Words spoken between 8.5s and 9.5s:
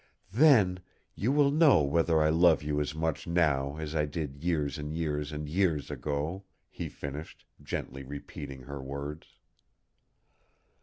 her words.